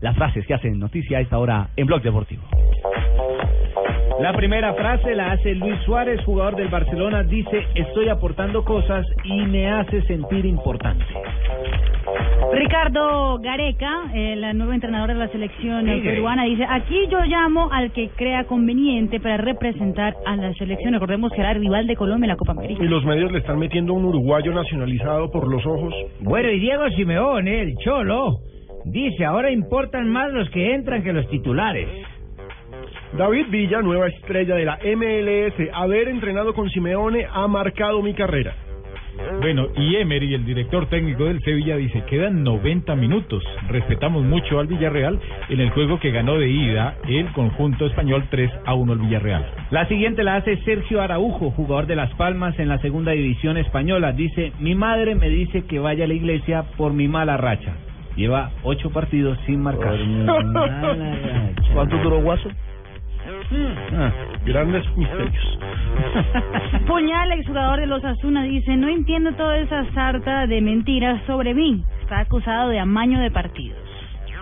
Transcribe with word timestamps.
las 0.00 0.16
frases 0.16 0.46
que 0.46 0.54
hacen 0.54 0.78
noticia 0.78 1.18
a 1.18 1.20
esta 1.20 1.38
hora 1.38 1.68
en 1.76 1.86
Blog 1.86 2.02
Deportivo. 2.02 2.42
La 4.20 4.32
primera 4.32 4.72
frase 4.72 5.14
la 5.14 5.32
hace 5.32 5.54
Luis 5.54 5.78
Suárez, 5.84 6.24
jugador 6.24 6.56
del 6.56 6.68
Barcelona, 6.68 7.22
dice, 7.22 7.66
estoy 7.74 8.08
aportando 8.08 8.64
cosas 8.64 9.04
y 9.24 9.42
me 9.42 9.70
hace 9.70 10.00
sentir 10.02 10.46
importante. 10.46 11.04
Ricardo 12.52 13.38
Gareca, 13.40 14.04
el 14.14 14.56
nuevo 14.56 14.72
entrenador 14.72 15.08
de 15.08 15.16
la 15.16 15.28
selección 15.28 15.84
peruana, 16.02 16.44
dice, 16.44 16.64
aquí 16.66 16.96
yo 17.10 17.20
llamo 17.24 17.68
al 17.70 17.92
que 17.92 18.08
crea 18.16 18.44
conveniente 18.44 19.20
para 19.20 19.36
representar 19.36 20.16
a 20.24 20.36
la 20.36 20.54
selección. 20.54 20.94
Recordemos 20.94 21.32
que 21.32 21.40
era 21.40 21.52
rival 21.52 21.86
de 21.86 21.96
Colombia 21.96 22.26
en 22.26 22.30
la 22.30 22.36
Copa 22.36 22.52
América. 22.52 22.82
Y 22.82 22.88
los 22.88 23.04
medios 23.04 23.30
le 23.32 23.38
están 23.38 23.58
metiendo 23.58 23.92
un 23.92 24.06
uruguayo 24.06 24.52
nacionalizado 24.52 25.30
por 25.30 25.46
los 25.46 25.66
ojos. 25.66 25.92
Bueno, 26.20 26.50
y 26.50 26.60
Diego 26.60 26.88
Simeone, 26.90 27.60
el 27.60 27.76
cholo, 27.84 28.38
dice, 28.86 29.24
ahora 29.24 29.50
importan 29.50 30.08
más 30.08 30.32
los 30.32 30.48
que 30.50 30.74
entran 30.74 31.02
que 31.02 31.12
los 31.12 31.28
titulares. 31.28 31.88
David 33.16 33.46
Villa, 33.50 33.82
nueva 33.82 34.08
estrella 34.08 34.54
de 34.54 34.64
la 34.64 34.78
MLS, 34.78 35.70
haber 35.72 36.08
entrenado 36.08 36.54
con 36.54 36.68
Simeone 36.70 37.26
ha 37.30 37.46
marcado 37.46 38.02
mi 38.02 38.14
carrera. 38.14 38.54
Bueno, 39.40 39.68
y 39.76 39.96
Emery, 39.96 40.34
el 40.34 40.44
director 40.44 40.86
técnico 40.88 41.24
del 41.24 41.40
Sevilla, 41.40 41.76
dice, 41.76 42.04
quedan 42.04 42.42
90 42.44 42.94
minutos. 42.96 43.42
Respetamos 43.68 44.24
mucho 44.24 44.58
al 44.58 44.66
Villarreal 44.66 45.18
en 45.48 45.60
el 45.60 45.70
juego 45.70 45.98
que 45.98 46.10
ganó 46.10 46.38
de 46.38 46.48
ida 46.48 46.96
el 47.08 47.32
conjunto 47.32 47.86
español 47.86 48.24
3 48.30 48.50
a 48.66 48.74
1 48.74 48.92
al 48.92 48.98
Villarreal. 48.98 49.46
La 49.70 49.88
siguiente 49.88 50.22
la 50.22 50.36
hace 50.36 50.58
Sergio 50.64 51.00
Araujo, 51.00 51.50
jugador 51.50 51.86
de 51.86 51.96
Las 51.96 52.12
Palmas 52.14 52.58
en 52.58 52.68
la 52.68 52.78
segunda 52.78 53.12
división 53.12 53.56
española. 53.56 54.12
Dice, 54.12 54.52
mi 54.60 54.74
madre 54.74 55.14
me 55.14 55.28
dice 55.28 55.64
que 55.64 55.78
vaya 55.78 56.04
a 56.04 56.08
la 56.08 56.14
iglesia 56.14 56.64
por 56.76 56.92
mi 56.92 57.08
mala 57.08 57.36
racha. 57.36 57.74
Lleva 58.16 58.50
ocho 58.62 58.90
partidos 58.90 59.38
sin 59.46 59.62
marcar. 59.62 59.96
¿Cuánto 61.74 61.96
duró 61.98 62.22
Guaso? 62.22 62.48
Ah, 63.92 64.12
grandes 64.44 64.84
misterios. 64.96 65.58
Puñal, 66.86 67.32
exjugador 67.32 67.80
de 67.80 67.86
los 67.86 68.04
Asuna, 68.04 68.44
dice, 68.44 68.76
no 68.76 68.88
entiendo 68.88 69.32
toda 69.32 69.58
esa 69.58 69.84
sarta 69.92 70.46
de 70.46 70.60
mentiras 70.60 71.22
sobre 71.26 71.54
mí. 71.54 71.84
Está 72.02 72.20
acusado 72.20 72.70
de 72.70 72.78
amaño 72.78 73.20
de 73.20 73.30
partidos. 73.30 73.78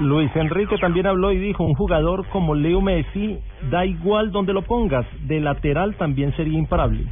Luis 0.00 0.34
Enrique 0.34 0.78
también 0.78 1.06
habló 1.06 1.30
y 1.30 1.38
dijo, 1.38 1.62
un 1.62 1.74
jugador 1.74 2.26
como 2.28 2.54
Leo 2.54 2.80
Messi, 2.80 3.38
da 3.70 3.84
igual 3.84 4.32
donde 4.32 4.54
lo 4.54 4.62
pongas, 4.62 5.06
de 5.26 5.40
lateral 5.40 5.94
también 5.96 6.34
sería 6.36 6.58
imparable. 6.58 7.04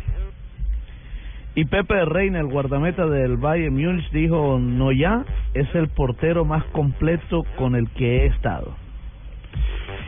Y 1.58 1.64
Pepe 1.64 2.04
Reina, 2.04 2.38
el 2.38 2.46
guardameta 2.46 3.04
del 3.06 3.36
Bayern 3.36 3.74
Múnich, 3.74 4.08
dijo, 4.12 4.60
no 4.60 4.92
ya, 4.92 5.24
es 5.54 5.66
el 5.74 5.88
portero 5.88 6.44
más 6.44 6.62
completo 6.66 7.44
con 7.56 7.74
el 7.74 7.90
que 7.90 8.18
he 8.18 8.26
estado. 8.26 8.76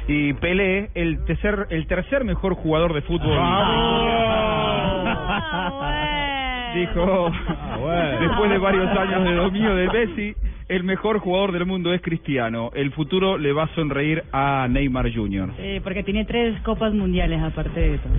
Y 0.06 0.32
Pelé, 0.34 0.90
el 0.94 1.24
tercer, 1.24 1.66
el 1.70 1.88
tercer 1.88 2.22
mejor 2.22 2.54
jugador 2.54 2.94
de 2.94 3.02
fútbol. 3.02 3.36
Dijo, 6.76 7.32
después 8.20 8.50
de 8.50 8.58
varios 8.58 8.96
años 8.96 9.24
de 9.24 9.34
dominio 9.34 9.74
de 9.74 9.88
Messi, 9.88 10.34
el 10.68 10.84
mejor 10.84 11.18
jugador 11.18 11.50
del 11.50 11.66
mundo 11.66 11.92
es 11.92 12.00
Cristiano. 12.00 12.70
El 12.74 12.92
futuro 12.92 13.38
le 13.38 13.52
va 13.52 13.64
a 13.64 13.74
sonreír 13.74 14.22
a 14.32 14.68
Neymar 14.70 15.12
Jr. 15.12 15.50
Eh, 15.58 15.80
porque 15.82 16.04
tiene 16.04 16.24
tres 16.26 16.60
copas 16.62 16.94
mundiales 16.94 17.42
aparte 17.42 17.80
de 17.80 17.98
todo. 17.98 18.14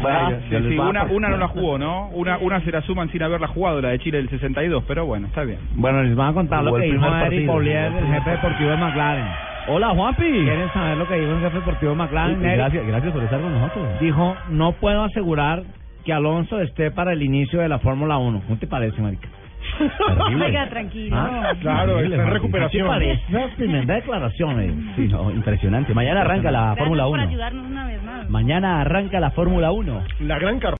Bueno, 0.00 0.30
sí, 0.48 0.56
sí, 0.68 0.78
una, 0.78 1.04
una 1.04 1.28
no 1.28 1.36
la 1.36 1.48
jugó, 1.48 1.78
¿no? 1.78 2.08
Una, 2.08 2.38
una 2.38 2.60
se 2.60 2.70
la 2.70 2.82
suman 2.82 3.10
sin 3.10 3.22
haberla 3.22 3.48
jugado, 3.48 3.80
la 3.80 3.90
de 3.90 3.98
Chile 3.98 4.18
del 4.18 4.28
62, 4.28 4.84
pero 4.86 5.06
bueno, 5.06 5.26
está 5.26 5.42
bien. 5.44 5.58
Bueno, 5.74 6.02
les 6.02 6.14
van 6.14 6.30
a 6.30 6.34
contar 6.34 6.62
lo 6.62 6.70
Jugó 6.70 6.80
que 6.80 6.86
el 6.86 6.92
dijo 6.92 7.04
primer 7.04 7.20
Eric 7.20 7.30
partido. 7.30 7.52
Polier, 7.52 7.92
el 7.92 8.06
jefe 8.06 8.30
deportivo 8.30 8.70
de 8.70 8.76
McLaren. 8.76 9.26
Hola, 9.68 9.88
Juanpi. 9.90 10.22
¿Quieren 10.22 10.72
saber 10.72 10.96
lo 10.96 11.08
que 11.08 11.14
dijo 11.14 11.32
el 11.32 11.40
jefe 11.40 11.56
deportivo 11.56 11.90
de 11.92 11.96
McLaren? 11.96 12.44
Eric? 12.44 12.56
Gracias, 12.56 12.86
gracias 12.86 13.12
por 13.12 13.22
estar 13.24 13.40
con 13.40 13.52
nosotros. 13.52 14.00
Dijo, 14.00 14.36
no 14.50 14.72
puedo 14.72 15.02
asegurar 15.04 15.62
que 16.04 16.12
Alonso 16.12 16.60
esté 16.60 16.90
para 16.92 17.12
el 17.12 17.22
inicio 17.22 17.60
de 17.60 17.68
la 17.68 17.78
Fórmula 17.80 18.16
1. 18.18 18.42
¿Cómo 18.46 18.58
te 18.58 18.66
parece, 18.66 19.00
marica? 19.02 19.28
Oiga, 20.44 20.68
tranquilo. 20.68 21.16
Ah, 21.18 21.52
Claro, 21.60 22.00
está 22.00 22.14
en 22.16 22.30
recuperación. 22.30 22.84
¿Qué 22.86 22.88
parece? 22.88 23.22
Esa 23.28 23.56
tremenda 23.56 23.94
declaración. 23.94 24.60
eh. 24.60 24.74
Sí, 24.96 25.08
no, 25.08 25.30
impresionante. 25.30 25.94
Mañana 25.94 26.20
arranca 26.22 26.50
la 26.50 26.74
Fórmula 26.76 27.04
por 27.04 27.18
1. 27.18 27.28
ayudarnos 27.28 27.66
una 27.66 27.86
vez 27.86 28.02
más. 28.02 28.28
Mañana 28.30 28.80
arranca 28.80 29.20
la 29.20 29.30
Fórmula 29.30 29.72
1. 29.72 30.02
La 30.20 30.38
gran 30.38 30.58
carrera. 30.58 30.74